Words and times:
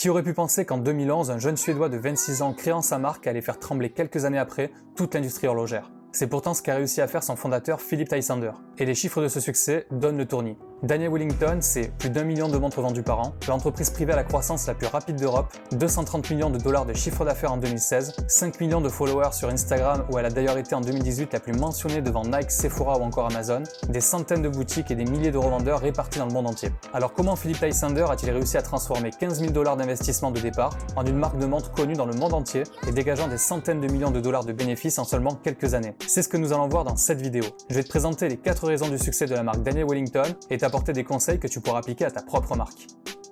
Qui 0.00 0.08
aurait 0.08 0.22
pu 0.22 0.32
penser 0.32 0.64
qu'en 0.64 0.78
2011, 0.78 1.30
un 1.30 1.38
jeune 1.38 1.58
Suédois 1.58 1.90
de 1.90 1.98
26 1.98 2.40
ans 2.40 2.54
créant 2.54 2.80
sa 2.80 2.98
marque 2.98 3.26
allait 3.26 3.42
faire 3.42 3.58
trembler 3.58 3.90
quelques 3.90 4.24
années 4.24 4.38
après 4.38 4.70
toute 4.96 5.14
l'industrie 5.14 5.46
horlogère? 5.46 5.90
C'est 6.10 6.26
pourtant 6.26 6.54
ce 6.54 6.62
qu'a 6.62 6.76
réussi 6.76 7.02
à 7.02 7.06
faire 7.06 7.22
son 7.22 7.36
fondateur 7.36 7.82
Philip 7.82 8.08
Tysander. 8.08 8.52
Et 8.78 8.86
les 8.86 8.94
chiffres 8.94 9.20
de 9.20 9.28
ce 9.28 9.40
succès 9.40 9.86
donnent 9.90 10.16
le 10.16 10.24
tournis. 10.24 10.56
Daniel 10.82 11.10
Wellington, 11.10 11.58
c'est 11.60 11.92
plus 11.98 12.08
d'un 12.08 12.24
million 12.24 12.48
de 12.48 12.56
montres 12.56 12.80
vendues 12.80 13.02
par 13.02 13.20
an, 13.20 13.34
l'entreprise 13.48 13.90
privée 13.90 14.14
à 14.14 14.16
la 14.16 14.24
croissance 14.24 14.66
la 14.66 14.72
plus 14.72 14.86
rapide 14.86 15.16
d'Europe, 15.16 15.52
230 15.72 16.30
millions 16.30 16.48
de 16.48 16.56
dollars 16.56 16.86
de 16.86 16.94
chiffre 16.94 17.22
d'affaires 17.22 17.52
en 17.52 17.58
2016, 17.58 18.14
5 18.26 18.60
millions 18.62 18.80
de 18.80 18.88
followers 18.88 19.32
sur 19.32 19.50
Instagram 19.50 20.06
où 20.10 20.18
elle 20.18 20.24
a 20.24 20.30
d'ailleurs 20.30 20.56
été 20.56 20.74
en 20.74 20.80
2018 20.80 21.34
la 21.34 21.40
plus 21.40 21.52
mentionnée 21.52 22.00
devant 22.00 22.22
Nike, 22.22 22.50
Sephora 22.50 22.98
ou 22.98 23.02
encore 23.02 23.26
Amazon, 23.26 23.62
des 23.90 24.00
centaines 24.00 24.40
de 24.40 24.48
boutiques 24.48 24.90
et 24.90 24.94
des 24.94 25.04
milliers 25.04 25.30
de 25.30 25.36
revendeurs 25.36 25.80
répartis 25.80 26.18
dans 26.18 26.24
le 26.24 26.32
monde 26.32 26.46
entier. 26.46 26.70
Alors 26.94 27.12
comment 27.12 27.36
Philippe 27.36 27.60
Lysander 27.60 28.06
a-t-il 28.08 28.32
réussi 28.32 28.56
à 28.56 28.62
transformer 28.62 29.10
15 29.10 29.38
000 29.38 29.52
dollars 29.52 29.76
d'investissement 29.76 30.30
de 30.30 30.40
départ 30.40 30.70
en 30.96 31.04
une 31.04 31.16
marque 31.16 31.36
de 31.36 31.44
montres 31.44 31.72
connue 31.72 31.92
dans 31.92 32.06
le 32.06 32.14
monde 32.14 32.32
entier 32.32 32.62
et 32.88 32.92
dégageant 32.92 33.28
des 33.28 33.38
centaines 33.38 33.82
de 33.82 33.92
millions 33.92 34.10
de 34.10 34.20
dollars 34.20 34.46
de 34.46 34.52
bénéfices 34.52 34.98
en 34.98 35.04
seulement 35.04 35.34
quelques 35.34 35.74
années? 35.74 35.94
C'est 36.06 36.22
ce 36.22 36.28
que 36.28 36.38
nous 36.38 36.54
allons 36.54 36.68
voir 36.68 36.84
dans 36.84 36.96
cette 36.96 37.20
vidéo. 37.20 37.44
Je 37.68 37.74
vais 37.74 37.84
te 37.84 37.90
présenter 37.90 38.30
les 38.30 38.38
4 38.38 38.66
raisons 38.66 38.88
du 38.88 38.98
succès 38.98 39.26
de 39.26 39.34
la 39.34 39.42
marque 39.42 39.62
Daniel 39.62 39.84
Wellington 39.86 40.22
et 40.48 40.56
t'apporter 40.70 40.92
des 40.92 41.02
conseils 41.02 41.40
que 41.40 41.48
tu 41.48 41.60
pourras 41.60 41.80
appliquer 41.80 42.04
à 42.04 42.12
ta 42.12 42.22
propre 42.22 42.54
marque. 42.54 42.86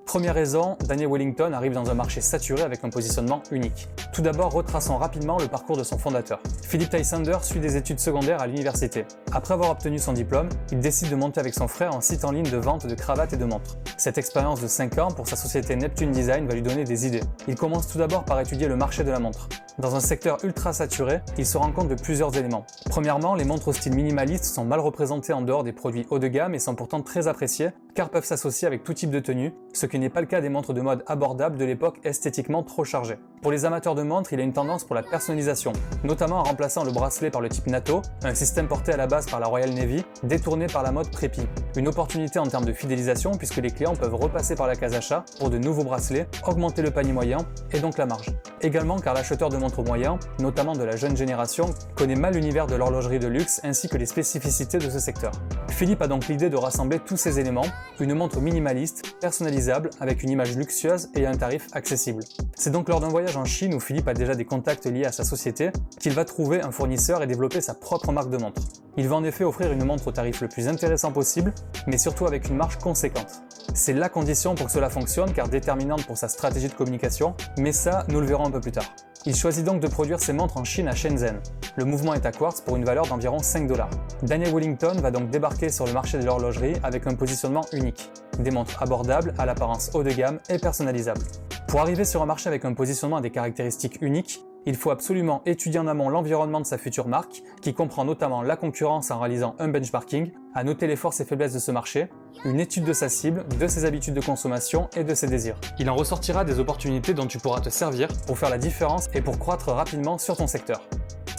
Première 0.09 0.35
raison, 0.35 0.79
Daniel 0.87 1.11
Wellington 1.11 1.53
arrive 1.53 1.75
dans 1.75 1.91
un 1.91 1.95
marché 1.95 2.23
saturé 2.23 2.63
avec 2.63 2.83
un 2.83 2.89
positionnement 2.89 3.43
unique. 3.51 3.89
Tout 4.11 4.23
d'abord, 4.23 4.51
retraçons 4.55 4.97
rapidement 4.97 5.37
le 5.39 5.49
parcours 5.49 5.77
de 5.77 5.83
son 5.83 5.99
fondateur. 5.99 6.41
Philip 6.63 6.89
Tysander 6.89 7.37
suit 7.43 7.61
des 7.61 7.77
études 7.77 8.01
secondaires 8.01 8.41
à 8.41 8.47
l'université. 8.47 9.05
Après 9.33 9.53
avoir 9.53 9.71
obtenu 9.71 9.99
son 9.99 10.15
diplôme, 10.15 10.49
il 10.73 10.81
décide 10.81 11.11
de 11.11 11.15
monter 11.15 11.41
avec 11.41 11.53
son 11.53 11.69
frère 11.69 11.95
un 11.95 12.01
site 12.01 12.25
en 12.25 12.31
ligne 12.31 12.51
de 12.51 12.57
vente 12.57 12.87
de 12.87 12.95
cravates 12.95 13.35
et 13.35 13.37
de 13.37 13.45
montres. 13.45 13.77
Cette 13.99 14.17
expérience 14.17 14.63
de 14.63 14.67
5 14.67 14.97
ans 14.97 15.11
pour 15.11 15.29
sa 15.29 15.37
société 15.37 15.77
Neptune 15.77 16.11
Design 16.11 16.47
va 16.47 16.55
lui 16.55 16.63
donner 16.63 16.85
des 16.85 17.07
idées. 17.07 17.21
Il 17.47 17.57
commence 17.57 17.87
tout 17.87 17.99
d'abord 17.99 18.25
par 18.25 18.41
étudier 18.41 18.67
le 18.67 18.77
marché 18.77 19.05
de 19.05 19.11
la 19.11 19.19
montre. 19.19 19.51
Dans 19.79 19.95
un 19.95 20.01
secteur 20.01 20.39
ultra 20.43 20.73
saturé, 20.73 21.21
il 21.37 21.47
se 21.47 21.59
rend 21.59 21.71
compte 21.71 21.89
de 21.89 21.95
plusieurs 21.95 22.37
éléments. 22.37 22.65
Premièrement, 22.87 23.35
les 23.35 23.45
montres 23.45 23.69
au 23.69 23.73
style 23.75 23.95
minimaliste 23.95 24.47
sont 24.47 24.65
mal 24.65 24.81
représentées 24.81 25.35
en 25.35 25.43
dehors 25.43 25.65
des 25.65 25.73
produits 25.73 26.07
haut 26.11 26.19
de 26.19 26.29
gamme 26.29 26.55
et 26.55 26.59
sont 26.59 26.75
pourtant 26.75 27.03
très 27.03 27.29
appréciées 27.29 27.71
car 27.99 28.11
peuvent 28.11 28.25
s'associer 28.25 28.69
avec 28.69 28.85
tout 28.85 28.95
type 28.95 29.11
de 29.11 29.19
tenue, 29.19 29.53
ce 29.73 29.85
qui 29.85 29.99
n'est 29.99 30.09
pas 30.09 30.21
le 30.21 30.29
cas 30.29 30.41
des 30.41 30.49
montres 30.49 30.73
de 30.73 30.81
mode 30.81 31.03
abordables 31.09 31.59
de 31.59 31.65
l'époque 31.65 31.99
esthétiquement 32.05 32.63
trop 32.63 32.85
chargées. 32.85 33.19
Pour 33.43 33.51
les 33.51 33.65
amateurs 33.65 33.97
de 33.97 34.05
montres, 34.05 34.33
il 34.33 34.39
a 34.39 34.45
une 34.45 34.53
tendance 34.53 34.85
pour 34.85 34.95
la 34.95 35.03
personnalisation, 35.03 35.73
notamment 36.05 36.37
en 36.37 36.43
remplaçant 36.45 36.85
le 36.85 36.93
bracelet 36.93 37.33
par 37.33 37.41
le 37.41 37.49
type 37.49 37.67
NATO, 37.67 38.03
un 38.23 38.37
système 38.37 38.69
porté 38.69 38.93
à 38.93 38.97
la 38.97 39.09
base 39.09 39.27
par 39.27 39.41
la 39.41 39.49
Royal 39.49 39.71
Navy, 39.71 40.05
détourné 40.23 40.69
par 40.69 40.85
la 40.85 40.93
mode 40.93 41.11
Preppy. 41.11 41.43
Une 41.75 41.89
opportunité 41.89 42.39
en 42.39 42.47
termes 42.47 42.67
de 42.67 42.73
fidélisation 42.73 43.33
puisque 43.33 43.57
les 43.57 43.73
clients 43.73 43.97
peuvent 43.97 44.15
repasser 44.15 44.55
par 44.55 44.69
la 44.69 44.77
case 44.77 44.95
achat 44.95 45.25
pour 45.41 45.51
de 45.51 45.59
nouveaux 45.59 45.83
bracelets, 45.83 46.29
augmenter 46.47 46.83
le 46.83 46.93
panier 46.93 47.13
moyen 47.13 47.39
et 47.73 47.81
donc 47.81 47.99
la 47.99 48.07
marge. 48.07 48.29
Également 48.61 48.99
car 48.99 49.15
l'acheteur 49.15 49.49
de 49.49 49.57
montres 49.57 49.85
moyen, 49.85 50.19
notamment 50.41 50.73
de 50.73 50.83
la 50.83 50.97
jeune 50.97 51.17
génération, 51.17 51.73
connaît 51.95 52.17
mal 52.17 52.35
l'univers 52.35 52.67
de 52.67 52.75
l'horlogerie 52.75 53.19
de 53.19 53.29
luxe 53.29 53.61
ainsi 53.63 53.89
que 53.89 53.97
les 53.97 54.07
spécificités 54.07 54.79
de 54.79 54.91
ce 54.91 54.99
secteur. 54.99 55.33
Philippe 55.69 56.03
a 56.03 56.09
donc 56.09 56.27
l'idée 56.27 56.51
de 56.51 56.57
rassembler 56.57 56.99
tous 56.99 57.17
ces 57.17 57.39
éléments, 57.39 57.67
une 58.01 58.15
montre 58.15 58.41
minimaliste, 58.41 59.17
personnalisable, 59.21 59.91
avec 60.01 60.23
une 60.23 60.31
image 60.31 60.57
luxueuse 60.57 61.09
et 61.15 61.27
un 61.27 61.37
tarif 61.37 61.69
accessible. 61.73 62.25
C'est 62.57 62.71
donc 62.71 62.89
lors 62.89 63.01
d'un 63.01 63.09
voyage 63.09 63.37
en 63.37 63.45
Chine 63.45 63.75
où 63.75 63.81
Philippe 63.81 64.09
a 64.09 64.15
déjà 64.15 64.35
des 64.35 64.45
contacts 64.45 64.87
liés 64.87 65.05
à 65.05 65.13
sa 65.13 65.25
société 65.25 65.71
qu'il 66.01 66.15
va 66.15 66.25
trouver 66.25 66.61
un 66.61 66.73
fournisseur 66.73 67.23
et 67.23 67.27
développer 67.27 67.61
sa 67.61 67.75
propre 67.75 68.11
marque 68.11 68.31
de 68.31 68.39
montre. 68.39 68.63
Il 68.99 69.07
va 69.07 69.15
en 69.15 69.23
effet 69.23 69.45
offrir 69.45 69.71
une 69.71 69.85
montre 69.85 70.09
au 70.09 70.11
tarif 70.11 70.41
le 70.41 70.49
plus 70.49 70.67
intéressant 70.67 71.13
possible, 71.13 71.55
mais 71.87 71.99
surtout 71.99 72.27
avec 72.27 72.49
une 72.49 72.57
marge 72.57 72.79
conséquente. 72.79 73.43
C'est 73.73 73.93
la 73.93 74.09
condition 74.09 74.57
pour 74.57 74.67
que 74.67 74.73
cela 74.73 74.91
fonctionne 74.91 75.33
car 75.33 75.49
déterminante 75.49 76.05
pour 76.05 76.19
sa 76.19 76.27
stratégie 76.27 76.67
de 76.67 76.75
communication, 76.75 77.37
mais 77.61 77.71
ça, 77.71 78.05
nous 78.09 78.19
le 78.19 78.27
verrons 78.27 78.47
un 78.47 78.51
peu 78.51 78.61
plus 78.61 78.73
tard. 78.73 78.93
Il 79.25 79.37
choisit 79.37 79.65
donc 79.65 79.79
de 79.79 79.87
produire 79.87 80.19
ses 80.19 80.33
montres 80.33 80.57
en 80.57 80.65
Chine 80.65 80.89
à 80.89 80.97
Shenzhen. 80.97 81.41
Le 81.77 81.85
mouvement 81.85 82.13
est 82.15 82.27
à 82.27 82.33
quartz 82.33 82.61
pour 82.61 82.75
une 82.75 82.85
valeur 82.85 83.07
d'environ 83.07 83.39
5 83.39 83.69
dollars. 83.69 83.91
Daniel 84.23 84.53
Wellington 84.53 84.97
va 85.01 85.13
donc 85.13 85.31
débarquer 85.31 85.69
sur 85.69 85.87
le 85.87 85.93
marché 85.93 86.19
de 86.19 86.25
l'horlogerie 86.25 86.75
avec 86.83 87.07
un 87.07 87.15
positionnement 87.15 87.67
unique. 87.73 88.11
Des 88.41 88.51
montres 88.51 88.83
abordables, 88.83 89.33
à 89.39 89.47
l'apparence 89.47 89.93
haut 89.95 90.03
de 90.03 90.11
gamme 90.11 90.41
et 90.49 90.59
personnalisables. 90.59 91.23
Pour 91.69 91.81
arriver 91.81 92.05
sur 92.05 92.21
un 92.21 92.27
marché 92.27 92.49
avec 92.49 92.65
un 92.65 92.75
positionnement 92.75 93.21
et 93.21 93.23
des 93.23 93.31
caractéristiques 93.31 93.99
uniques, 94.01 94.41
il 94.69 94.77
faut 94.77 94.91
absolument 94.91 95.41
étudier 95.47 95.81
en 95.81 95.87
amont 95.87 96.11
l'environnement 96.11 96.61
de 96.61 96.67
sa 96.67 96.77
future 96.77 97.09
marque, 97.09 97.43
qui 97.63 97.73
comprend 97.73 98.05
notamment 98.05 98.43
la 98.43 98.55
concurrence 98.55 99.11
en 99.11 99.19
réalisant 99.19 99.57
un 99.59 99.69
benchmarking, 99.69 100.31
à 100.55 100.63
noter 100.63 100.87
les 100.87 100.97
forces 100.97 101.21
et 101.21 101.25
faiblesses 101.25 101.55
de 101.55 101.59
ce 101.59 101.71
marché, 101.71 102.09
une 102.45 102.61
étude 102.61 102.85
de 102.85 102.93
sa 102.93 103.09
cible, 103.09 103.47
de 103.59 103.67
ses 103.67 103.87
habitudes 103.87 104.13
de 104.13 104.21
consommation 104.21 104.91
et 104.95 105.05
de 105.05 105.15
ses 105.15 105.27
désirs. 105.27 105.57
Il 105.79 105.89
en 105.89 105.97
ressortira 105.97 106.45
des 106.45 106.61
opportunités 106.61 107.15
dont 107.15 107.27
tu 107.27 107.39
pourras 107.39 107.61
te 107.61 107.71
servir 107.71 108.09
pour 108.27 108.39
faire 108.39 108.51
la 108.51 108.59
différence 108.59 109.09
et 109.15 109.23
pour 109.23 109.39
croître 109.39 109.71
rapidement 109.71 110.19
sur 110.19 110.37
ton 110.37 110.47
secteur. 110.47 110.87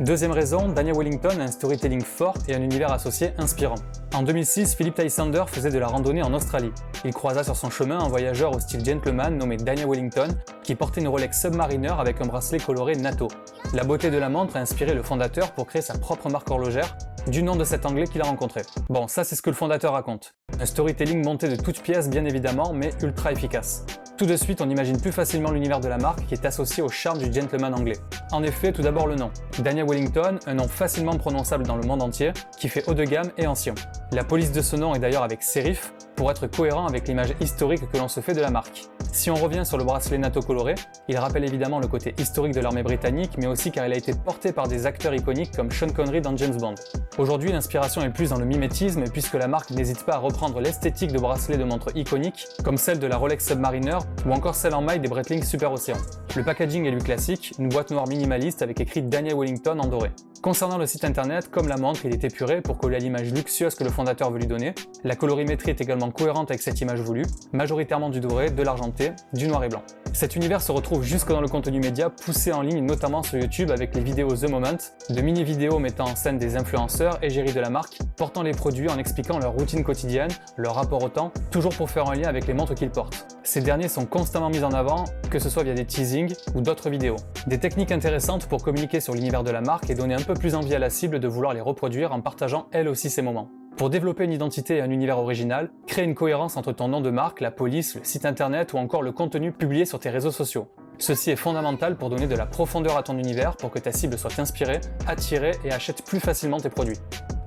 Deuxième 0.02 0.32
raison, 0.32 0.70
Daniel 0.70 0.96
Wellington 0.96 1.38
a 1.42 1.44
un 1.44 1.52
storytelling 1.52 2.02
fort 2.02 2.36
et 2.48 2.56
un 2.56 2.62
univers 2.62 2.90
associé 2.90 3.32
inspirant. 3.38 3.76
En 4.14 4.24
2006, 4.24 4.76
Philip 4.76 4.96
Tysander 4.96 5.44
faisait 5.48 5.72
de 5.72 5.78
la 5.78 5.88
randonnée 5.88 6.24
en 6.24 6.34
Australie. 6.34 6.72
Il 7.04 7.14
croisa 7.14 7.44
sur 7.44 7.58
son 7.58 7.70
chemin 7.70 8.00
un 8.00 8.08
voyageur 8.08 8.56
au 8.56 8.62
style 8.62 8.84
gentleman 8.86 9.38
nommé 9.38 9.58
Daniel 9.58 9.90
Wellington 9.90 10.30
qui 10.64 10.76
portait 10.76 11.02
une 11.02 11.09
Rolex 11.09 11.42
Submariner 11.42 11.92
avec 12.00 12.22
un 12.22 12.28
bracelet 12.28 12.59
coloré 12.59 12.96
NATO. 12.96 13.28
La 13.74 13.84
beauté 13.84 14.09
de 14.09 14.18
la 14.18 14.30
montre 14.30 14.56
a 14.56 14.62
inspiré 14.62 14.94
le 14.94 15.04
fondateur 15.04 15.52
pour 15.52 15.68
créer 15.68 15.82
sa 15.82 15.98
propre 15.98 16.30
marque 16.30 16.50
horlogère 16.50 16.98
du 17.28 17.44
nom 17.44 17.58
de 17.58 17.66
cet 17.66 17.86
anglais 17.86 18.08
qu'il 18.08 18.22
a 18.22 18.26
rencontré. 18.26 18.62
Bon, 18.88 19.09
ça 19.09 19.26
c'est 19.26 19.36
ce 19.36 19.42
que 19.42 19.50
le 19.50 19.56
fondateur 19.56 19.92
raconte. 19.92 20.34
Un 20.62 20.66
storytelling 20.66 21.26
monté 21.26 21.50
de 21.50 21.58
toutes 21.58 21.82
pièces 21.82 22.09
bien 22.09 22.24
évidemment, 22.24 22.72
mais 22.72 22.92
ultra 23.04 23.34
efficace. 23.34 23.84
Tout 24.19 24.25
de 24.25 24.35
suite, 24.35 24.59
on 24.59 24.69
imagine 24.69 25.00
plus 25.00 25.13
facilement 25.13 25.50
l'univers 25.50 25.80
de 25.80 25.88
la 25.88 25.97
marque 25.97 26.25
qui 26.28 26.34
est 26.34 26.46
associé 26.46 26.84
au 26.84 26.90
charme 26.90 27.19
du 27.19 27.31
gentleman 27.31 27.74
anglais. 27.74 27.96
En 28.34 28.44
effet, 28.44 28.74
tout 28.74 28.81
d'abord 28.81 29.07
le 29.07 29.16
nom. 29.16 29.31
Daniel 29.59 29.85
Wellington, 29.88 30.40
un 30.46 30.56
nom 30.56 30.68
facilement 30.68 31.16
prononçable 31.18 31.66
dans 31.66 31.78
le 31.78 31.88
monde 31.88 32.02
entier, 32.02 32.34
qui 32.58 32.68
fait 32.68 32.84
haut 32.90 32.94
de 32.94 33.06
gamme 33.06 33.31
et 33.38 33.47
ancien. 33.47 33.75
La 34.12 34.25
police 34.25 34.52
de 34.52 34.62
ce 34.62 34.75
nom 34.75 34.94
est 34.94 35.00
d'ailleurs 35.00 35.24
avec 35.24 35.41
sérif, 35.41 35.94
pour 36.19 36.30
être 36.30 36.47
cohérent 36.47 36.85
avec 36.85 37.07
l'image 37.07 37.34
historique 37.40 37.90
que 37.90 37.97
l'on 37.97 38.09
se 38.09 38.19
fait 38.19 38.34
de 38.34 38.41
la 38.41 38.52
marque. 38.52 38.90
Si 39.13 39.31
on 39.31 39.35
revient 39.35 39.66
sur 39.66 39.78
le 39.78 39.85
bracelet 39.85 40.18
NATO 40.18 40.41
coloré, 40.41 40.75
il 41.07 41.18
rappelle 41.18 41.46
évidemment 41.46 41.80
le 41.80 41.88
côté 41.88 42.13
historique 42.18 42.53
de 42.53 42.59
l'armée 42.59 42.84
britannique, 42.84 43.38
mais 43.38 43.47
aussi 43.47 43.72
car 43.72 43.88
il 43.88 43.94
a 43.94 43.96
été 43.96 44.12
porté 44.13 44.52
par 44.52 44.68
des 44.68 44.85
acteurs 44.85 45.13
iconiques 45.13 45.56
comme 45.56 45.72
Sean 45.72 45.88
Connery 45.88 46.19
dans 46.19 46.35
James 46.35 46.58
Bond. 46.58 46.75
Aujourd'hui, 47.18 47.53
l'inspiration 47.53 48.02
est 48.02 48.09
plus 48.09 48.31
dans 48.31 48.38
le 48.38 48.44
mimétisme, 48.44 49.06
puisque 49.09 49.35
la 49.35 49.47
marque 49.47 49.72
n'hésite 49.72 50.06
pas 50.06 50.16
à 50.16 50.18
reprendre 50.18 50.59
l'esthétique 50.59 51.13
de 51.13 51.19
bracelets 51.19 51.58
de 51.58 51.63
montres 51.63 51.96
iconiques, 51.96 52.47
comme 52.66 52.75
celle 52.75 53.00
de 53.00 53.08
la 53.08 53.16
Rolex 53.16 53.47
Submariner 53.47 54.00
ou 54.25 54.34
encore 54.34 54.56
celle 54.56 54.75
en 54.75 54.81
maille 54.81 55.00
des 55.00 55.08
Breitling 55.08 55.41
Super 55.41 55.72
Ocean. 55.72 55.96
Le 56.35 56.44
packaging 56.44 56.85
est 56.85 56.91
lui 56.91 57.01
classique, 57.01 57.53
une 57.57 57.69
boîte 57.69 57.90
noire 57.90 58.07
minimaliste 58.07 58.62
avec 58.62 58.79
écrit 58.79 59.01
Daniel 59.01 59.35
Wellington 59.35 59.79
en 59.79 59.88
doré. 59.88 60.12
Concernant 60.44 60.78
le 60.78 60.85
site 60.85 61.03
internet, 61.03 61.50
comme 61.50 61.67
la 61.67 61.75
montre, 61.75 62.06
il 62.06 62.13
est 62.13 62.23
épuré 62.23 62.62
pour 62.62 62.78
coller 62.78 62.97
à 62.97 63.00
l'image 63.00 63.34
luxueuse 63.34 63.73
que 63.73 63.84
le 63.84 63.90
fondateur 63.90 64.29
veut 64.31 64.38
lui 64.38 64.45
donner. 64.47 64.75
La 65.03 65.16
colorimétrie 65.16 65.72
est 65.72 65.81
également 65.81 66.12
cohérente 66.12 66.51
avec 66.51 66.62
cette 66.62 66.79
image 66.81 67.01
voulue, 67.01 67.25
majoritairement 67.51 68.09
du 68.09 68.19
doré, 68.19 68.51
de 68.51 68.62
l'argenté, 68.62 69.12
du 69.34 69.47
noir 69.47 69.63
et 69.63 69.69
blanc. 69.69 69.81
Cet 70.14 70.36
univers 70.36 70.62
se 70.62 70.72
retrouve 70.72 71.03
jusque 71.03 71.30
dans 71.30 71.42
le 71.42 71.47
contenu 71.47 71.80
média 71.80 72.09
poussé 72.09 72.52
en 72.52 72.62
ligne 72.62 72.86
notamment 72.86 73.24
sur 73.24 73.40
YouTube 73.40 73.72
avec 73.72 73.96
les 73.96 74.02
vidéos 74.02 74.36
The 74.36 74.50
Moment, 74.50 74.78
de 75.09 75.22
mini-vidéos 75.22 75.80
mettant 75.80 76.06
en 76.06 76.16
scène 76.16 76.38
des 76.38 76.58
influenceurs 76.58 77.18
et 77.22 77.30
géris 77.30 77.53
de 77.53 77.59
la 77.59 77.70
marque, 77.70 78.00
portant 78.18 78.44
les 78.44 78.52
produits 78.52 78.90
en 78.90 78.97
expliquant 78.97 79.40
leur 79.40 79.53
routine 79.53 79.84
quotidienne, 79.84 80.31
leur 80.58 80.75
rapport 80.75 81.03
au 81.03 81.09
temps, 81.09 81.31
toujours 81.52 81.74
pour 81.74 81.90
faire 81.90 82.09
un 82.09 82.16
lien 82.16 82.28
avec 82.28 82.47
les 82.47 82.53
montres 82.53 82.75
qu'ils 82.75 82.90
portent. 82.90 83.28
Ces 83.44 83.62
derniers 83.62 83.88
sont 83.88 84.06
constamment 84.06 84.50
mis 84.50 84.64
en 84.64 84.72
avant, 84.72 85.06
que 85.30 85.40
ce 85.40 85.50
soit 85.50 85.64
via 85.64 85.74
des 85.74 85.86
teasings 85.86 86.36
ou 86.53 86.62
d'autres 86.62 86.90
vidéos. 86.90 87.16
Des 87.47 87.58
techniques 87.58 87.91
intéressantes 87.91 88.47
pour 88.47 88.64
communiquer 88.64 89.00
sur 89.00 89.14
l'univers 89.14 89.44
de 89.44 89.52
la 89.52 89.62
marque 89.62 89.90
et 89.90 89.96
donner 89.96 90.16
un 90.16 90.22
peu 90.22 90.34
plus 90.34 90.56
envie 90.56 90.76
à 90.76 90.80
la 90.80 90.90
cible 90.90 91.20
de 91.20 91.28
vouloir 91.28 91.53
les 91.53 91.62
reproduire 91.62 92.12
en 92.12 92.22
partageant 92.22 92.68
elle 92.72 92.88
aussi 92.88 93.09
ces 93.09 93.22
moments. 93.22 93.50
Pour 93.79 93.90
développer 93.90 94.25
une 94.25 94.34
identité 94.34 94.75
et 94.75 94.81
un 94.81 94.90
univers 94.90 95.19
original, 95.19 95.72
crée 95.88 96.03
une 96.03 96.13
cohérence 96.13 96.57
entre 96.57 96.73
ton 96.73 96.90
nom 96.90 97.00
de 97.00 97.09
marque, 97.09 97.40
la 97.40 97.50
police, 97.50 97.95
le 97.95 98.03
site 98.03 98.25
internet 98.25 98.73
ou 98.73 98.78
encore 98.78 99.01
le 99.01 99.13
contenu 99.13 99.53
publié 99.53 99.85
sur 99.85 100.01
tes 100.01 100.09
réseaux 100.09 100.31
sociaux. 100.31 100.67
Ceci 100.97 101.31
est 101.31 101.37
fondamental 101.37 101.96
pour 101.96 102.09
donner 102.09 102.28
de 102.28 102.35
la 102.35 102.46
profondeur 102.46 102.97
à 102.97 103.03
ton 103.03 103.17
univers 103.17 103.55
pour 103.55 103.72
que 103.72 103.79
ta 103.79 103.93
cible 103.93 104.17
soit 104.17 104.37
inspirée, 104.37 104.81
attirée 105.08 105.53
et 105.64 105.72
achète 105.72 106.03
plus 106.03 106.20
facilement 106.20 106.59
tes 106.59 106.67
produits. 106.67 106.97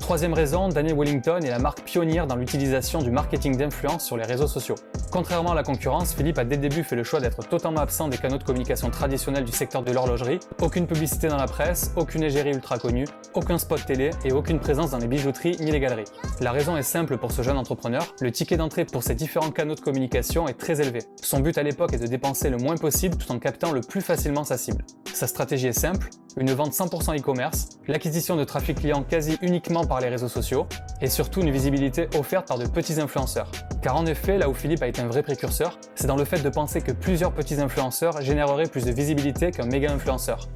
Troisième 0.02 0.34
raison, 0.34 0.69
Daniel 0.69 0.96
Wellington 0.99 1.38
est 1.44 1.49
la 1.50 1.60
marque 1.60 1.82
pionnière 1.82 2.26
dans 2.26 2.34
l'utilisation 2.34 3.00
du 3.02 3.12
marketing 3.12 3.56
d'influence 3.56 4.04
sur 4.04 4.16
les 4.16 4.25
réseaux 4.25 4.49
sociaux. 4.49 4.75
Contrairement 5.12 5.52
à 5.52 5.54
la 5.54 5.62
concurrence, 5.62 6.12
Philippe 6.12 6.38
a 6.38 6.44
dès 6.44 6.56
le 6.56 6.62
début 6.62 6.82
fait 6.82 6.96
le 6.96 7.04
choix 7.04 7.20
d'être 7.20 7.46
totalement 7.49 7.81
absent 7.81 8.08
des 8.08 8.19
canaux 8.19 8.37
de 8.37 8.43
communication 8.43 8.90
traditionnels 8.90 9.44
du 9.44 9.52
secteur 9.52 9.84
de 9.84 9.93
l'horlogerie, 9.93 10.40
aucune 10.60 10.88
publicité 10.88 11.28
dans 11.28 11.37
la 11.37 11.46
presse, 11.46 11.93
aucune 11.94 12.25
égérie 12.25 12.50
ultra 12.50 12.78
connue, 12.78 13.06
aucun 13.34 13.58
spot 13.58 13.87
télé 13.87 14.10
et 14.25 14.32
aucune 14.32 14.58
présence 14.58 14.90
dans 14.90 14.99
les 14.99 15.06
bijouteries 15.06 15.56
ni 15.60 15.70
les 15.70 15.78
galeries. 15.78 16.10
La 16.40 16.50
raison 16.50 16.76
est 16.76 16.82
simple 16.82 17.16
pour 17.16 17.31
ce 17.31 17.43
jeune 17.43 17.56
entrepreneur, 17.56 18.04
le 18.20 18.32
ticket 18.32 18.56
d'entrée 18.56 18.84
pour 18.84 19.04
ces 19.04 19.14
différents 19.14 19.52
canaux 19.52 19.76
de 19.76 19.81
communication 19.81 20.49
est 20.49 20.58
très 20.58 20.81
élevé. 20.81 20.99
Son 21.22 21.38
but 21.38 21.56
à 21.58 21.62
l'époque 21.62 21.94
est 21.94 22.02
de 22.02 22.08
dépenser 22.08 22.50
le 22.50 22.56
moins 22.56 22.76
possible 22.76 23.16
tout 23.16 23.31
en 23.31 23.38
captant 23.38 23.70
le 23.70 23.82
plus 23.82 24.00
facilement 24.00 24.43
sa 24.43 24.58
cible. 24.58 24.84
Sa 25.14 25.28
stratégie 25.28 25.69
est 25.69 25.78
simple, 25.78 26.08
une 26.37 26.52
vente 26.52 26.72
100% 26.72 27.19
e-commerce, 27.20 27.69
l'acquisition 27.87 28.37
de 28.37 28.44
trafic 28.44 28.78
client 28.78 29.02
quasi 29.02 29.37
uniquement 29.43 29.84
par 29.84 29.92
les 30.00 30.09
réseaux 30.09 30.29
sociaux, 30.29 30.67
et 31.00 31.09
surtout 31.09 31.41
une 31.41 31.50
visibilité 31.50 32.09
offerte 32.19 32.49
par 32.49 32.59
de 32.59 32.67
petits 32.67 33.00
influenceurs. 33.00 33.50
Car 33.83 33.97
en 33.97 34.06
effet, 34.06 34.39
là 34.39 34.49
où 34.49 34.55
Philippe 34.55 34.83
a 34.83 34.87
été 34.87 35.00
un 35.00 35.09
vrai 35.09 35.23
précurseur, 35.23 35.79
c'est 35.94 36.06
dans 36.06 36.17
le 36.17 36.25
fait 36.25 36.43
de 36.43 36.49
penser 36.49 36.81
que 36.81 36.93
plusieurs 36.93 37.33
petits 37.33 37.61
influenceurs 37.61 38.21
généreraient 38.23 38.69
plus 38.69 38.85
de 38.85 38.93
visibilité 38.93 39.50
qu'un 39.50 39.67
méga 39.67 39.93
influenceur. 39.93 40.49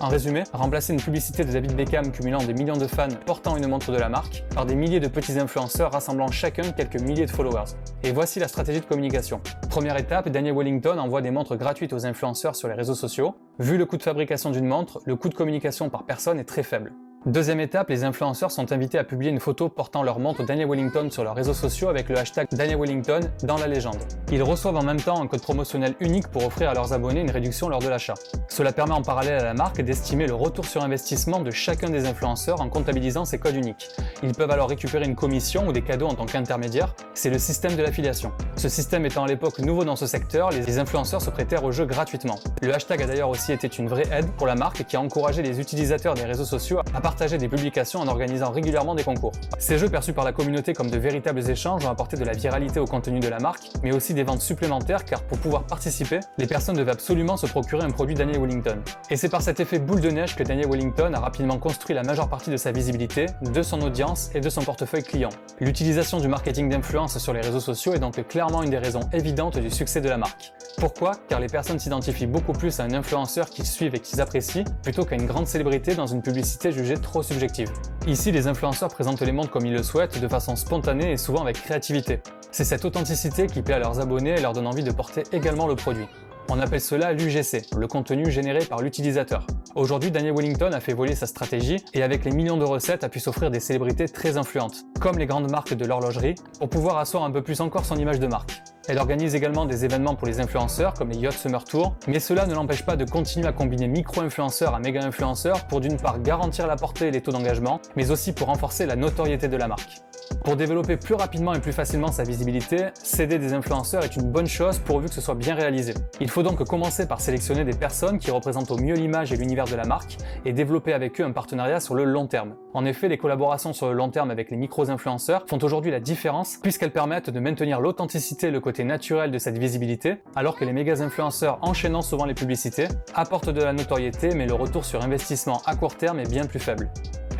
En 0.00 0.08
résumé, 0.08 0.44
remplacer 0.54 0.94
une 0.94 1.00
publicité 1.00 1.44
de 1.44 1.52
David 1.52 1.76
Beckham 1.76 2.10
cumulant 2.10 2.42
des 2.42 2.54
millions 2.54 2.78
de 2.78 2.86
fans 2.86 3.08
portant 3.26 3.58
une 3.58 3.66
montre 3.66 3.92
de 3.92 3.98
la 3.98 4.08
marque 4.08 4.44
par 4.54 4.64
des 4.64 4.74
milliers 4.74 4.98
de 4.98 5.08
petits 5.08 5.38
influenceurs 5.38 5.92
rassemblant 5.92 6.28
chacun 6.28 6.72
quelques 6.72 6.98
milliers 6.98 7.26
de 7.26 7.30
followers. 7.30 7.74
Et 8.02 8.12
voici 8.12 8.40
la 8.40 8.48
stratégie 8.48 8.80
de 8.80 8.86
communication. 8.86 9.42
Première 9.68 9.98
étape, 9.98 10.30
Daniel 10.30 10.56
Wellington 10.56 10.98
envoie 10.98 11.20
des 11.20 11.30
montres 11.30 11.54
gratuites 11.54 11.92
aux 11.92 12.06
influenceurs 12.06 12.56
sur 12.56 12.68
les 12.68 12.74
réseaux 12.74 12.94
sociaux. 12.94 13.34
Vu 13.58 13.76
le 13.76 13.84
coût 13.84 13.98
de 13.98 14.02
fabrication 14.02 14.50
d'une 14.50 14.66
montre, 14.66 15.00
le 15.04 15.16
coût 15.16 15.28
de 15.28 15.34
communication 15.34 15.90
par 15.90 16.06
personne 16.06 16.40
est 16.40 16.44
très 16.44 16.62
faible. 16.62 16.94
Deuxième 17.26 17.60
étape, 17.60 17.90
les 17.90 18.04
influenceurs 18.04 18.50
sont 18.50 18.72
invités 18.72 18.96
à 18.96 19.04
publier 19.04 19.30
une 19.30 19.40
photo 19.40 19.68
portant 19.68 20.02
leur 20.02 20.18
montre 20.18 20.42
Daniel 20.42 20.66
Wellington 20.70 21.10
sur 21.10 21.22
leurs 21.22 21.34
réseaux 21.34 21.52
sociaux 21.52 21.90
avec 21.90 22.08
le 22.08 22.16
hashtag 22.16 22.48
Daniel 22.50 22.78
Wellington 22.80 23.20
dans 23.42 23.58
la 23.58 23.66
légende. 23.66 23.98
Ils 24.32 24.42
reçoivent 24.42 24.76
en 24.76 24.82
même 24.82 25.02
temps 25.02 25.20
un 25.20 25.26
code 25.26 25.42
promotionnel 25.42 25.96
unique 26.00 26.28
pour 26.28 26.46
offrir 26.46 26.70
à 26.70 26.74
leurs 26.74 26.94
abonnés 26.94 27.20
une 27.20 27.30
réduction 27.30 27.68
lors 27.68 27.80
de 27.80 27.90
l'achat. 27.90 28.14
Cela 28.48 28.72
permet 28.72 28.94
en 28.94 29.02
parallèle 29.02 29.38
à 29.38 29.44
la 29.44 29.52
marque 29.52 29.82
d'estimer 29.82 30.26
le 30.26 30.34
retour 30.34 30.64
sur 30.64 30.82
investissement 30.82 31.40
de 31.40 31.50
chacun 31.50 31.90
des 31.90 32.06
influenceurs 32.06 32.62
en 32.62 32.70
comptabilisant 32.70 33.26
ces 33.26 33.36
codes 33.36 33.54
uniques. 33.54 33.90
Ils 34.22 34.32
peuvent 34.32 34.50
alors 34.50 34.70
récupérer 34.70 35.04
une 35.04 35.14
commission 35.14 35.68
ou 35.68 35.72
des 35.72 35.82
cadeaux 35.82 36.06
en 36.06 36.14
tant 36.14 36.24
qu'intermédiaire, 36.24 36.94
c'est 37.12 37.28
le 37.28 37.38
système 37.38 37.76
de 37.76 37.82
l'affiliation. 37.82 38.32
Ce 38.56 38.70
système 38.70 39.04
étant 39.04 39.24
à 39.24 39.28
l'époque 39.28 39.58
nouveau 39.58 39.84
dans 39.84 39.96
ce 39.96 40.06
secteur, 40.06 40.52
les 40.52 40.78
influenceurs 40.78 41.20
se 41.20 41.28
prêtèrent 41.28 41.64
au 41.64 41.70
jeu 41.70 41.84
gratuitement. 41.84 42.38
Le 42.62 42.74
hashtag 42.74 43.02
a 43.02 43.06
d'ailleurs 43.06 43.28
aussi 43.28 43.52
été 43.52 43.68
une 43.78 43.88
vraie 43.88 44.08
aide 44.10 44.30
pour 44.38 44.46
la 44.46 44.54
marque 44.54 44.84
qui 44.84 44.96
a 44.96 45.00
encouragé 45.02 45.42
les 45.42 45.60
utilisateurs 45.60 46.14
des 46.14 46.24
réseaux 46.24 46.46
sociaux 46.46 46.80
à 46.94 47.00
partager 47.10 47.38
des 47.38 47.48
publications 47.48 47.98
en 47.98 48.06
organisant 48.06 48.52
régulièrement 48.52 48.94
des 48.94 49.02
concours. 49.02 49.32
Ces 49.58 49.78
jeux 49.78 49.88
perçus 49.88 50.12
par 50.12 50.24
la 50.24 50.30
communauté 50.30 50.74
comme 50.74 50.90
de 50.90 50.96
véritables 50.96 51.50
échanges 51.50 51.84
ont 51.84 51.90
apporté 51.90 52.16
de 52.16 52.24
la 52.24 52.34
viralité 52.34 52.78
au 52.78 52.84
contenu 52.84 53.18
de 53.18 53.26
la 53.26 53.40
marque, 53.40 53.64
mais 53.82 53.92
aussi 53.92 54.14
des 54.14 54.22
ventes 54.22 54.42
supplémentaires 54.42 55.04
car 55.04 55.20
pour 55.24 55.38
pouvoir 55.38 55.64
participer, 55.64 56.20
les 56.38 56.46
personnes 56.46 56.76
devaient 56.76 56.92
absolument 56.92 57.36
se 57.36 57.48
procurer 57.48 57.82
un 57.82 57.90
produit 57.90 58.14
Daniel 58.14 58.40
Wellington. 58.40 58.78
Et 59.10 59.16
c'est 59.16 59.28
par 59.28 59.42
cet 59.42 59.58
effet 59.58 59.80
boule 59.80 60.00
de 60.00 60.08
neige 60.08 60.36
que 60.36 60.44
Daniel 60.44 60.68
Wellington 60.70 61.12
a 61.12 61.18
rapidement 61.18 61.58
construit 61.58 61.96
la 61.96 62.04
majeure 62.04 62.28
partie 62.28 62.50
de 62.50 62.56
sa 62.56 62.70
visibilité, 62.70 63.26
de 63.42 63.62
son 63.64 63.80
audience 63.80 64.30
et 64.36 64.40
de 64.40 64.48
son 64.48 64.62
portefeuille 64.62 65.02
client. 65.02 65.30
L'utilisation 65.58 66.20
du 66.20 66.28
marketing 66.28 66.68
d'influence 66.68 67.18
sur 67.18 67.32
les 67.32 67.40
réseaux 67.40 67.58
sociaux 67.58 67.92
est 67.92 67.98
donc 67.98 68.24
clairement 68.28 68.62
une 68.62 68.70
des 68.70 68.78
raisons 68.78 69.10
évidentes 69.12 69.58
du 69.58 69.70
succès 69.70 70.00
de 70.00 70.08
la 70.08 70.16
marque. 70.16 70.52
Pourquoi? 70.78 71.12
Car 71.28 71.40
les 71.40 71.48
personnes 71.48 71.80
s'identifient 71.80 72.28
beaucoup 72.28 72.52
plus 72.52 72.78
à 72.78 72.84
un 72.84 72.92
influenceur 72.92 73.50
qu'ils 73.50 73.66
suivent 73.66 73.96
et 73.96 73.98
qu'ils 73.98 74.20
apprécient 74.20 74.62
plutôt 74.84 75.04
qu'à 75.04 75.16
une 75.16 75.26
grande 75.26 75.48
célébrité 75.48 75.96
dans 75.96 76.06
une 76.06 76.22
publicité 76.22 76.70
jugée 76.70 76.94
trop 77.00 77.22
subjective 77.22 77.70
Ici, 78.06 78.32
les 78.32 78.46
influenceurs 78.46 78.88
présentent 78.88 79.20
les 79.20 79.32
montres 79.32 79.50
comme 79.50 79.66
ils 79.66 79.74
le 79.74 79.82
souhaitent, 79.82 80.20
de 80.20 80.28
façon 80.28 80.56
spontanée 80.56 81.12
et 81.12 81.16
souvent 81.16 81.42
avec 81.42 81.60
créativité. 81.60 82.20
C'est 82.50 82.64
cette 82.64 82.84
authenticité 82.84 83.46
qui 83.46 83.62
plaît 83.62 83.74
à 83.74 83.78
leurs 83.78 84.00
abonnés 84.00 84.38
et 84.38 84.40
leur 84.40 84.52
donne 84.52 84.66
envie 84.66 84.82
de 84.82 84.90
porter 84.90 85.22
également 85.32 85.66
le 85.66 85.76
produit. 85.76 86.06
On 86.48 86.58
appelle 86.58 86.80
cela 86.80 87.12
l'UGC, 87.12 87.74
le 87.76 87.86
contenu 87.86 88.30
généré 88.30 88.64
par 88.64 88.80
l'utilisateur. 88.80 89.46
Aujourd'hui, 89.74 90.10
Daniel 90.10 90.34
Wellington 90.34 90.72
a 90.72 90.80
fait 90.80 90.94
voler 90.94 91.14
sa 91.14 91.26
stratégie 91.26 91.76
et 91.94 92.02
avec 92.02 92.24
les 92.24 92.32
millions 92.32 92.56
de 92.56 92.64
recettes 92.64 93.04
a 93.04 93.08
pu 93.08 93.20
s'offrir 93.20 93.50
des 93.50 93.60
célébrités 93.60 94.08
très 94.08 94.36
influentes, 94.36 94.84
comme 95.00 95.18
les 95.18 95.26
grandes 95.26 95.50
marques 95.50 95.74
de 95.74 95.84
l'horlogerie, 95.84 96.34
pour 96.58 96.68
pouvoir 96.68 96.98
asseoir 96.98 97.22
un 97.22 97.30
peu 97.30 97.42
plus 97.42 97.60
encore 97.60 97.84
son 97.84 97.96
image 97.96 98.18
de 98.18 98.26
marque. 98.26 98.62
Elle 98.88 98.98
organise 98.98 99.36
également 99.36 99.66
des 99.66 99.84
événements 99.84 100.16
pour 100.16 100.26
les 100.26 100.40
influenceurs 100.40 100.94
comme 100.94 101.10
les 101.10 101.18
Yacht 101.18 101.34
Summer 101.34 101.62
Tour, 101.62 101.94
mais 102.08 102.18
cela 102.18 102.46
ne 102.46 102.54
l'empêche 102.54 102.84
pas 102.84 102.96
de 102.96 103.04
continuer 103.04 103.46
à 103.46 103.52
combiner 103.52 103.86
micro-influenceurs 103.86 104.74
à 104.74 104.80
méga-influenceurs 104.80 105.66
pour 105.68 105.80
d'une 105.80 105.96
part 105.96 106.20
garantir 106.20 106.66
la 106.66 106.74
portée 106.74 107.08
et 107.08 107.10
les 107.12 107.20
taux 107.20 107.30
d'engagement, 107.30 107.80
mais 107.94 108.10
aussi 108.10 108.32
pour 108.32 108.48
renforcer 108.48 108.86
la 108.86 108.96
notoriété 108.96 109.46
de 109.46 109.56
la 109.56 109.68
marque. 109.68 110.02
Pour 110.44 110.56
développer 110.56 110.96
plus 110.96 111.14
rapidement 111.14 111.52
et 111.52 111.60
plus 111.60 111.72
facilement 111.72 112.10
sa 112.10 112.24
visibilité, 112.24 112.86
céder 112.94 113.38
des 113.38 113.52
influenceurs 113.52 114.04
est 114.04 114.16
une 114.16 114.30
bonne 114.30 114.46
chose 114.46 114.78
pourvu 114.78 115.08
que 115.08 115.14
ce 115.14 115.20
soit 115.20 115.34
bien 115.34 115.54
réalisé. 115.54 115.94
Il 116.20 116.30
faut 116.30 116.42
donc 116.42 116.64
commencer 116.64 117.06
par 117.06 117.20
sélectionner 117.20 117.64
des 117.64 117.74
personnes 117.74 118.18
qui 118.18 118.30
représentent 118.30 118.70
au 118.70 118.78
mieux 118.78 118.94
l'image 118.94 119.32
et 119.32 119.36
l'univers 119.36 119.66
de 119.66 119.76
la 119.76 119.84
marque 119.84 120.16
et 120.46 120.52
développer 120.52 120.92
avec 120.92 121.20
eux 121.20 121.24
un 121.24 121.32
partenariat 121.32 121.78
sur 121.78 121.94
le 121.94 122.04
long 122.04 122.26
terme. 122.26 122.54
En 122.72 122.84
effet, 122.86 123.08
les 123.08 123.18
collaborations 123.18 123.72
sur 123.72 123.88
le 123.88 123.92
long 123.92 124.08
terme 124.08 124.30
avec 124.30 124.50
les 124.50 124.56
micros-influenceurs 124.56 125.44
font 125.46 125.58
aujourd'hui 125.58 125.90
la 125.90 126.00
différence 126.00 126.56
puisqu'elles 126.62 126.90
permettent 126.90 127.30
de 127.30 127.38
maintenir 127.38 127.80
l'authenticité 127.80 128.48
et 128.48 128.50
le 128.50 128.60
côté 128.60 128.82
naturel 128.82 129.30
de 129.30 129.38
cette 129.38 129.58
visibilité, 129.58 130.16
alors 130.34 130.56
que 130.56 130.64
les 130.64 130.72
méga-influenceurs 130.72 131.58
enchaînant 131.60 132.02
souvent 132.02 132.24
les 132.24 132.34
publicités 132.34 132.88
apportent 133.14 133.50
de 133.50 133.62
la 133.62 133.72
notoriété 133.72 134.30
mais 134.34 134.46
le 134.46 134.54
retour 134.54 134.84
sur 134.84 135.02
investissement 135.02 135.60
à 135.66 135.76
court 135.76 135.96
terme 135.96 136.18
est 136.18 136.30
bien 136.30 136.46
plus 136.46 136.60
faible. 136.60 136.90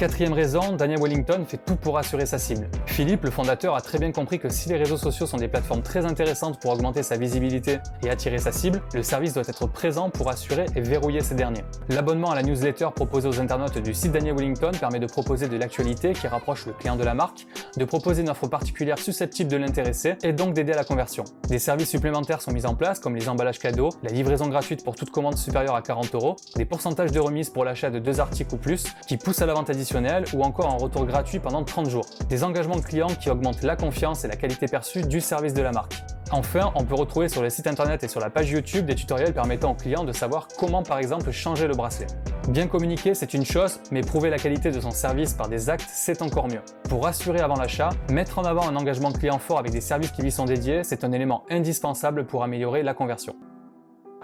Quatrième 0.01 0.33
raison, 0.33 0.73
Daniel 0.77 0.99
Wellington 0.99 1.45
fait 1.47 1.59
tout 1.59 1.77
pour 1.77 1.99
assurer 1.99 2.25
sa 2.25 2.39
cible. 2.39 2.71
Philippe, 2.87 3.23
le 3.23 3.31
fondateur, 3.31 3.75
a 3.75 3.83
très 3.83 3.99
bien 3.99 4.13
compris 4.13 4.39
que 4.39 4.49
si 4.49 4.71
les 4.71 4.79
réseaux 4.79 4.97
sociaux 4.97 5.27
sont 5.27 5.37
des 5.37 5.47
plateformes 5.47 5.83
très 5.83 6.07
intéressantes 6.07 6.59
pour 6.59 6.73
augmenter 6.73 7.03
sa 7.03 7.19
visibilité 7.19 7.81
et 8.03 8.09
attirer 8.09 8.39
sa 8.39 8.51
cible, 8.51 8.81
le 8.95 9.03
service 9.03 9.35
doit 9.35 9.43
être 9.47 9.67
présent 9.67 10.09
pour 10.09 10.31
assurer 10.31 10.65
et 10.75 10.81
verrouiller 10.81 11.21
ces 11.21 11.35
derniers. 11.35 11.65
L'abonnement 11.91 12.31
à 12.31 12.35
la 12.35 12.43
newsletter 12.43 12.89
proposée 12.95 13.29
aux 13.29 13.41
internautes 13.43 13.77
du 13.77 13.93
site 13.93 14.13
Daniel 14.13 14.37
Wellington 14.37 14.71
permet 14.81 15.01
de 15.01 15.07
proposer 15.07 15.49
de 15.49 15.57
l'actualité 15.59 16.15
qui 16.15 16.27
rapproche 16.29 16.65
le 16.65 16.73
client 16.73 16.97
de 16.97 17.05
la 17.05 17.13
marque, 17.13 17.47
de 17.77 17.85
proposer 17.85 18.23
une 18.23 18.31
offre 18.31 18.47
particulière 18.47 18.99
susceptible 18.99 19.51
de 19.51 19.59
l'intéresser 19.59 20.15
et 20.23 20.33
donc 20.33 20.55
d'aider 20.55 20.73
à 20.73 20.77
la 20.77 20.85
conversion. 20.85 21.25
Des 21.51 21.59
services 21.59 21.91
supplémentaires 21.91 22.41
sont 22.41 22.53
mis 22.53 22.65
en 22.65 22.75
place 22.75 23.01
comme 23.01 23.17
les 23.17 23.29
emballages 23.29 23.59
cadeaux, 23.59 23.91
la 24.03 24.11
livraison 24.11 24.49
gratuite 24.49 24.83
pour 24.83 24.97
toute 24.97 25.11
commande 25.11 25.37
supérieure 25.37 25.75
à 25.75 25.83
40 25.83 26.15
euros, 26.15 26.37
des 26.57 26.65
pourcentages 26.65 27.13
de 27.13 27.21
remise 27.21 27.51
pour 27.51 27.67
l'achat 27.67 27.91
de 27.91 27.99
deux 27.99 28.19
articles 28.19 28.55
ou 28.55 28.57
plus 28.57 28.87
qui 29.07 29.19
poussent 29.19 29.43
à 29.43 29.47
la 29.47 29.53
vente 29.53 29.69
ou 30.35 30.43
encore 30.43 30.71
un 30.71 30.77
retour 30.77 31.05
gratuit 31.05 31.41
pendant 31.41 31.65
30 31.65 31.91
jours. 31.91 32.07
Des 32.29 32.45
engagements 32.45 32.81
clients 32.81 33.09
qui 33.09 33.31
augmentent 33.31 33.63
la 33.63 33.77
confiance 33.77 34.25
et 34.25 34.29
la 34.29 34.37
qualité 34.37 34.67
perçue 34.67 35.03
du 35.03 35.21
service 35.21 35.55
de 35.55 35.63
la 35.63 35.73
marque. 35.73 35.95
Enfin, 36.33 36.71
on 36.77 36.85
peut 36.85 36.95
retrouver 36.95 37.29
sur 37.29 37.43
le 37.43 37.51
site 37.51 37.67
internet 37.67 38.05
et 38.05 38.09
sur 38.09 38.21
la 38.21 38.31
page 38.31 38.51
YouTube 38.51 38.87
des 38.87 38.95
tutoriels 38.95 39.35
permettant 39.35 39.73
aux 39.73 39.75
clients 39.75 40.05
de 40.05 40.13
savoir 40.13 40.47
comment 40.59 40.85
par 40.85 40.99
exemple 40.99 41.33
changer 41.33 41.67
le 41.67 41.75
bracelet. 41.75 42.07
Bien 42.49 42.69
communiquer, 42.69 43.15
c'est 43.15 43.35
une 43.35 43.45
chose, 43.45 43.81
mais 43.91 44.01
prouver 44.01 44.31
la 44.31 44.39
qualité 44.39 44.71
de 44.71 44.81
son 44.81 44.93
service 44.93 45.35
par 45.35 45.49
des 45.49 45.71
actes, 45.71 45.91
c'est 45.93 46.23
encore 46.23 46.47
mieux. 46.47 46.63
Pour 46.89 47.05
rassurer 47.05 47.41
avant 47.41 47.57
l'achat, 47.57 47.91
mettre 48.13 48.39
en 48.39 48.45
avant 48.45 48.69
un 48.69 48.77
engagement 48.77 49.11
client 49.11 49.41
fort 49.41 49.59
avec 49.59 49.73
des 49.73 49.81
services 49.81 50.13
qui 50.13 50.23
lui 50.23 50.31
sont 50.31 50.45
dédiés, 50.45 50.85
c'est 50.85 51.03
un 51.03 51.11
élément 51.11 51.45
indispensable 51.51 52.27
pour 52.27 52.45
améliorer 52.45 52.85
la 52.85 52.95
conversion. 52.95 53.35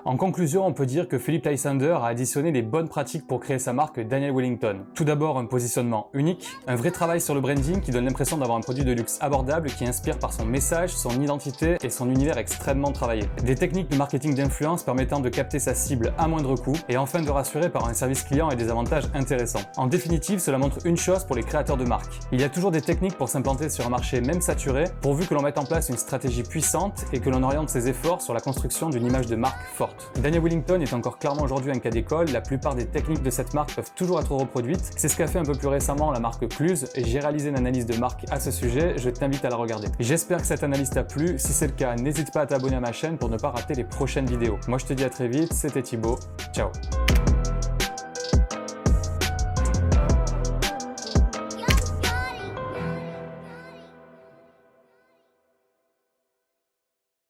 En 0.07 0.17
conclusion, 0.17 0.65
on 0.65 0.73
peut 0.73 0.87
dire 0.87 1.09
que 1.09 1.19
Philip 1.19 1.45
Lysander 1.45 1.99
a 2.01 2.07
additionné 2.07 2.53
les 2.53 2.63
bonnes 2.63 2.89
pratiques 2.89 3.27
pour 3.27 3.41
créer 3.41 3.59
sa 3.59 3.73
marque 3.73 3.99
Daniel 3.99 4.33
Wellington. 4.33 4.85
Tout 4.95 5.03
d'abord, 5.03 5.37
un 5.37 5.47
positionnement 5.47 6.11
unique, 6.15 6.47
un 6.69 6.77
vrai 6.77 6.93
travail 6.93 7.21
sur 7.21 7.35
le 7.35 7.41
branding 7.41 7.81
qui 7.81 7.91
donne 7.91 8.05
l'impression 8.05 8.37
d'avoir 8.37 8.57
un 8.57 8.61
produit 8.61 8.85
de 8.85 8.93
luxe 8.93 9.19
abordable 9.21 9.69
qui 9.69 9.85
inspire 9.85 10.21
par 10.21 10.33
son 10.33 10.45
message, 10.45 10.91
son 10.91 11.11
identité 11.21 11.77
et 11.83 11.91
son 11.91 12.09
univers 12.09 12.39
extrêmement 12.39 12.93
travaillé. 12.93 13.25
Des 13.43 13.57
techniques 13.57 13.91
de 13.91 13.97
marketing 13.97 14.37
d'influence 14.37 14.85
permettant 14.85 15.19
de 15.19 15.29
capter 15.29 15.59
sa 15.59 15.75
cible 15.75 16.15
à 16.19 16.29
moindre 16.29 16.55
coût 16.55 16.77
et 16.89 16.97
enfin 16.97 17.21
de 17.21 17.29
rassurer 17.29 17.69
par 17.69 17.89
un 17.89 17.93
service 17.93 18.23
client 18.23 18.49
et 18.51 18.55
des 18.55 18.71
avantages 18.71 19.09
intéressants. 19.13 19.67
En 19.77 19.89
définitive, 19.89 20.39
cela 20.39 20.59
montre 20.59 20.87
une 20.87 20.97
chose 20.97 21.25
pour 21.25 21.35
les 21.35 21.43
créateurs 21.43 21.79
de 21.79 21.85
marques. 21.85 22.21
Il 22.31 22.41
y 22.41 22.45
a 22.45 22.49
toujours 22.49 22.71
des 22.71 22.81
techniques 22.81 23.19
pour 23.19 23.29
s'implanter 23.29 23.69
sur 23.69 23.85
un 23.85 23.91
marché 23.91 24.21
même 24.21 24.41
saturé, 24.41 24.85
pourvu 25.01 25.27
que 25.27 25.35
l'on 25.35 25.43
mette 25.43 25.59
en 25.59 25.65
place 25.65 25.89
une 25.89 25.97
stratégie 25.97 26.45
puissante 26.45 27.07
et 27.13 27.19
que 27.19 27.29
l'on 27.29 27.43
oriente 27.43 27.71
ses 27.71 27.89
efforts 27.89 28.23
sur 28.23 28.35
la 28.35 28.41
construction 28.41 28.89
d'une 28.89 29.05
image 29.05 29.27
de 29.27 29.35
marque 29.35 29.67
forte. 29.75 29.96
Daniel 30.21 30.43
Wellington 30.43 30.81
est 30.81 30.93
encore 30.95 31.19
clairement 31.19 31.43
aujourd'hui 31.43 31.71
un 31.71 31.79
cas 31.79 31.91
d'école, 31.91 32.31
la 32.31 32.41
plupart 32.41 32.75
des 32.75 32.87
techniques 32.87 33.23
de 33.23 33.31
cette 33.31 33.55
marque 33.55 33.75
peuvent 33.75 33.93
toujours 33.95 34.21
être 34.21 34.33
reproduites. 34.33 34.93
C'est 34.97 35.09
ce 35.09 35.17
qu'a 35.17 35.27
fait 35.27 35.39
un 35.39 35.45
peu 35.45 35.55
plus 35.55 35.69
récemment 35.69 36.11
la 36.11 36.21
marque 36.21 36.47
Plus, 36.47 36.87
et 36.95 37.05
j'ai 37.05 37.19
réalisé 37.19 37.49
une 37.49 37.57
analyse 37.57 37.87
de 37.87 37.97
marque 37.97 38.25
à 38.31 38.41
ce 38.41 38.51
sujet, 38.51 38.95
je 38.99 39.11
t'invite 39.11 39.45
à 39.45 39.51
la 39.51 39.57
regarder. 39.57 39.89
J'espère 40.01 40.39
que 40.39 40.47
cette 40.47 40.63
analyse 40.63 40.91
t'a 40.91 41.05
plu, 41.05 41.39
si 41.39 41.53
c'est 41.53 41.67
le 41.67 41.73
cas, 41.73 41.95
n'hésite 41.97 42.33
pas 42.33 42.43
à 42.43 42.47
t'abonner 42.47 42.77
à 42.77 42.81
ma 42.81 42.93
chaîne 42.93 43.19
pour 43.19 43.29
ne 43.29 43.37
pas 43.37 43.51
rater 43.51 43.75
les 43.75 43.85
prochaines 43.85 44.27
vidéos. 44.27 44.59
Moi 44.69 44.79
je 44.79 44.87
te 44.87 44.93
dis 44.93 45.05
à 45.05 45.11
très 45.11 45.29
vite, 45.29 45.53
c'était 45.53 45.83
Thibaut, 45.83 46.19
ciao 46.53 46.71